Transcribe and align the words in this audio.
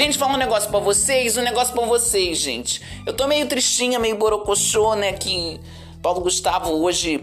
Gente, 0.00 0.16
falar 0.16 0.32
um 0.32 0.38
negócio 0.38 0.70
para 0.70 0.80
vocês, 0.80 1.36
um 1.36 1.42
negócio 1.42 1.74
para 1.74 1.84
vocês, 1.84 2.38
gente. 2.38 2.80
Eu 3.04 3.12
tô 3.12 3.26
meio 3.26 3.46
tristinha, 3.46 3.98
meio 3.98 4.16
borocochô, 4.16 4.94
né, 4.94 5.12
que 5.12 5.60
Paulo 6.00 6.22
Gustavo 6.22 6.70
hoje 6.70 7.22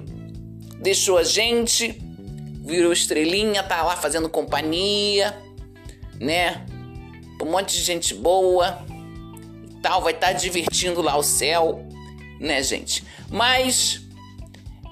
deixou 0.79 1.18
a 1.18 1.24
gente, 1.24 2.00
virou 2.63 2.94
estrelinha, 2.94 3.63
tá 3.63 3.82
lá 3.82 3.96
fazendo 3.96 4.29
companhia, 4.29 5.36
né? 6.19 6.68
Um 7.42 7.50
monte 7.50 7.74
de 7.74 7.83
gente 7.83 8.13
boa 8.13 8.86
e 9.72 9.82
tal, 9.82 10.04
vai 10.04 10.14
estar 10.14 10.28
tá 10.28 10.33
divertindo 10.33 11.01
lá 11.01 11.18
o 11.18 11.23
céu, 11.23 11.83
né, 12.40 12.62
gente? 12.62 13.04
Mas 13.28 14.01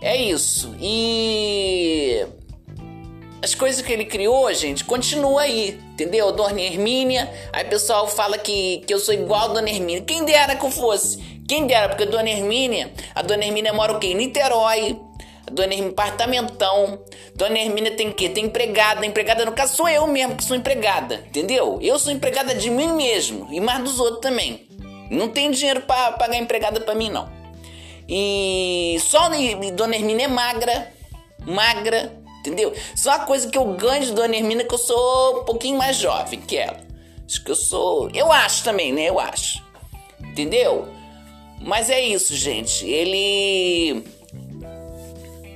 é 0.02 0.20
isso. 0.20 0.76
E 0.81 2.05
as 3.46 3.54
coisas 3.54 3.80
que 3.80 3.93
ele 3.93 4.05
criou, 4.05 4.52
gente, 4.55 4.84
continua 4.84 5.44
aí, 5.44 5.80
entendeu? 5.94 6.31
Dona 6.31 6.59
Hermínia, 6.59 7.31
aí 7.54 7.63
o 7.63 7.70
pessoal 7.70 8.08
fala 8.08 8.40
que, 8.40 8.84
que 8.88 8.91
eu 8.91 8.98
sou 8.98 9.13
igual 9.13 9.52
a 9.52 9.54
Dona 9.54 9.70
Hermínia. 9.70 10.02
Quem 10.02 10.26
dera 10.26 10.55
que 10.55 10.66
eu 10.66 10.71
fosse? 10.71 11.20
Quem 11.48 11.68
dera, 11.68 11.90
porque 11.90 12.05
a 12.05 12.08
Dona 12.08 12.27
Hermínia, 12.27 12.91
a 13.13 13.21
Dona 13.21 13.45
Hermínia 13.45 13.71
mora 13.71 13.94
o 13.94 13.99
quê? 13.99 14.08
Em 14.08 14.16
Niterói. 14.16 14.99
A 15.45 15.52
Dona 15.52 15.73
Hermínia, 15.73 15.91
apartamentão. 15.91 16.99
Dona 17.35 17.59
Hermínia 17.59 17.91
tem 17.91 18.09
o 18.09 18.13
quê? 18.16 18.30
Tem 18.30 18.45
empregada. 18.45 19.05
Empregada, 19.05 19.46
no 19.46 19.52
caso, 19.52 19.76
sou 19.76 19.88
eu 19.88 20.07
mesmo 20.07 20.35
que 20.35 20.43
sou 20.43 20.57
empregada, 20.57 21.23
entendeu? 21.27 21.77
Eu 21.84 21.99
sou 21.99 22.12
empregada 22.12 22.55
de 22.55 22.71
mim 22.71 22.93
mesmo 22.93 23.48
e 23.52 23.59
mais 23.59 23.84
dos 23.84 23.99
outros 23.99 24.21
também. 24.21 24.68
Não 25.12 25.30
tem 25.30 25.52
dinheiro 25.52 25.82
para 25.82 26.13
pagar 26.13 26.38
empregada 26.38 26.82
para 26.82 26.96
mim, 26.96 27.12
não. 27.12 27.30
E 28.09 28.98
só 29.02 29.30
Dona 29.76 29.96
Hermínia 29.96 30.26
é 30.26 30.27
magra, 30.27 30.91
magra, 31.46 32.24
entendeu? 32.48 32.73
Só 32.95 33.12
a 33.12 33.20
coisa 33.20 33.49
que 33.49 33.58
eu 33.58 33.66
ganho 33.73 34.05
de 34.05 34.12
Dona 34.13 34.35
Hermina 34.35 34.62
é 34.62 34.66
que 34.66 34.73
eu 34.73 34.80
sou 34.80 35.41
um 35.41 35.44
pouquinho 35.44 35.77
mais 35.77 35.98
jovem 35.98 36.40
que 36.40 36.57
ela. 36.57 36.79
Acho 37.26 37.43
que 37.43 37.51
eu 37.51 37.55
sou. 37.55 38.10
Eu 38.13 38.32
acho 38.32 38.63
também, 38.63 38.93
né? 38.93 39.10
Eu 39.10 39.20
acho. 39.20 39.63
Entendeu? 40.20 40.88
Mas 41.60 41.90
é 41.90 41.99
isso, 41.99 42.35
gente. 42.35 42.85
Ele. 42.85 44.04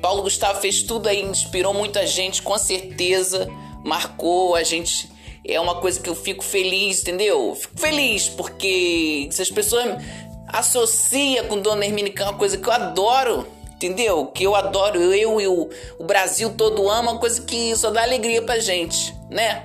Paulo 0.01 0.23
Gustavo 0.23 0.59
fez 0.61 0.81
tudo 0.81 1.07
aí, 1.07 1.21
inspirou 1.21 1.73
muita 1.73 2.07
gente, 2.07 2.41
com 2.41 2.57
certeza. 2.57 3.47
Marcou 3.83 4.55
a 4.55 4.63
gente. 4.63 5.09
É 5.45 5.59
uma 5.59 5.75
coisa 5.75 5.99
que 5.99 6.09
eu 6.09 6.15
fico 6.15 6.43
feliz, 6.43 7.01
entendeu? 7.01 7.55
Fico 7.55 7.79
feliz 7.79 8.29
porque 8.29 9.29
se 9.31 9.41
as 9.41 9.49
pessoas 9.49 10.01
associam 10.47 11.45
com 11.45 11.59
Dona 11.59 11.85
Hermina, 11.85 12.09
que 12.09 12.21
é 12.21 12.25
uma 12.25 12.37
coisa 12.37 12.57
que 12.57 12.67
eu 12.67 12.73
adoro 12.73 13.47
entendeu? 13.79 14.25
Que 14.25 14.43
eu 14.43 14.55
adoro, 14.55 14.99
eu 15.01 15.39
e 15.39 15.47
o, 15.47 15.69
Brasil 16.03 16.53
todo 16.55 16.89
ama, 16.89 17.17
coisa 17.17 17.41
que 17.41 17.73
só 17.77 17.89
dá 17.89 18.03
alegria 18.03 18.41
pra 18.41 18.59
gente, 18.59 19.15
né? 19.29 19.63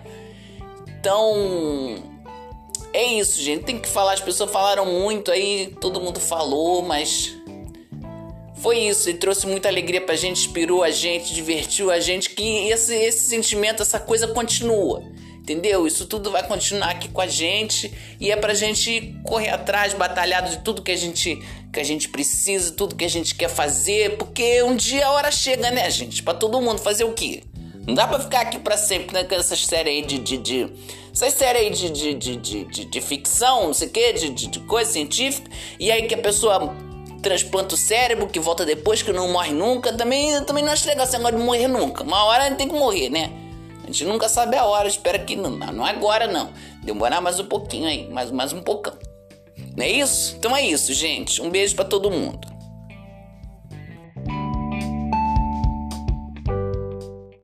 Então, 0.87 2.01
é 2.92 3.05
isso, 3.05 3.42
gente. 3.42 3.65
Tem 3.65 3.77
que 3.77 3.89
falar, 3.89 4.12
as 4.12 4.20
pessoas 4.20 4.53
falaram 4.53 4.87
muito 4.87 5.33
aí, 5.33 5.75
todo 5.81 6.01
mundo 6.01 6.20
falou, 6.20 6.81
mas 6.81 7.35
foi 8.55 8.79
isso. 8.79 9.09
Ele 9.09 9.19
trouxe 9.19 9.48
muita 9.48 9.69
alegria 9.69 10.01
pra 10.01 10.15
gente, 10.15 10.47
inspirou 10.47 10.85
a 10.85 10.92
gente, 10.92 11.35
divertiu 11.35 11.91
a 11.91 11.98
gente. 11.98 12.31
Que 12.31 12.69
esse, 12.69 12.95
esse 12.95 13.27
sentimento, 13.27 13.83
essa 13.83 13.98
coisa 13.98 14.29
continua. 14.29 15.03
Entendeu? 15.45 15.87
Isso 15.87 16.06
tudo 16.06 16.31
vai 16.31 16.42
continuar 16.42 16.89
aqui 16.89 17.06
com 17.06 17.20
a 17.20 17.27
gente 17.27 17.92
e 18.19 18.31
é 18.31 18.37
pra 18.37 18.55
gente 18.55 19.14
correr 19.23 19.51
atrás, 19.51 19.92
batalhar 19.92 20.42
de 20.42 20.61
tudo 20.61 20.81
que 20.81 20.91
a 20.91 20.97
gente 20.97 21.39
que 21.70 21.78
a 21.78 21.84
gente 21.84 22.09
precisa, 22.09 22.73
tudo 22.73 22.95
que 22.95 23.05
a 23.05 23.11
gente 23.11 23.34
quer 23.34 23.51
fazer, 23.51 24.17
porque 24.17 24.62
um 24.62 24.75
dia 24.75 25.06
a 25.06 25.11
hora 25.11 25.31
chega, 25.31 25.70
né, 25.70 25.91
gente? 25.91 26.23
Para 26.23 26.33
todo 26.33 26.62
mundo 26.62 26.78
fazer 26.78 27.05
o 27.05 27.12
quê? 27.12 27.42
Não 27.86 27.92
dá 27.92 28.09
pra 28.09 28.20
ficar 28.20 28.41
aqui 28.41 28.59
pra 28.59 28.78
sempre 28.78 29.12
né, 29.12 29.23
com 29.23 29.34
essas 29.34 29.67
séries 29.67 29.92
aí 29.92 30.01
de. 30.01 30.19
de, 30.19 30.39
de 30.39 30.73
essas 31.12 31.34
séries 31.34 31.61
aí 31.61 31.70
de, 31.70 31.91
de, 31.91 32.14
de, 32.14 32.64
de, 32.64 32.84
de, 32.86 33.01
ficção, 33.03 33.67
não 33.67 33.75
sei 33.75 33.89
o 33.89 33.91
quê, 33.91 34.14
de, 34.14 34.31
de, 34.31 34.47
de 34.47 34.61
coisa 34.61 34.91
científica, 34.91 35.51
e 35.79 35.92
aí 35.92 36.05
que 36.05 36.14
a 36.14 36.18
pessoa 36.18 36.74
transplanta 37.20 37.74
o 37.74 37.79
cérebro, 37.79 38.29
que 38.29 38.41
volta 38.41 38.64
depois, 38.64 39.02
que 39.02 39.13
não 39.13 39.30
morre 39.30 39.52
nunca. 39.52 39.92
Também, 39.92 40.42
também 40.45 40.64
não 40.64 40.73
acho 40.73 40.89
legal 40.89 41.05
esse 41.05 41.18
negócio 41.18 41.36
de 41.36 41.45
morrer 41.45 41.68
nunca. 41.68 42.02
Uma 42.02 42.24
hora 42.24 42.51
tem 42.55 42.67
que 42.67 42.74
morrer, 42.74 43.11
né? 43.11 43.43
A 43.84 43.86
gente 43.86 44.05
nunca 44.05 44.28
sabe 44.28 44.56
a 44.56 44.64
hora, 44.64 44.89
espera 44.89 45.18
que 45.18 45.36
não, 45.36 45.50
não 45.50 45.84
agora 45.84 46.27
não. 46.27 46.50
Demorar 46.83 47.20
mais 47.20 47.39
um 47.39 47.45
pouquinho 47.45 47.86
aí, 47.86 48.08
mais, 48.08 48.30
mais 48.30 48.52
um 48.52 48.62
poucão. 48.62 48.95
Não 49.77 49.84
é 49.84 49.90
isso? 49.90 50.34
Então 50.39 50.56
é 50.56 50.62
isso, 50.67 50.92
gente. 50.92 51.42
Um 51.42 51.50
beijo 51.50 51.77
para 51.77 51.84
todo 51.84 52.11
mundo. 52.11 52.54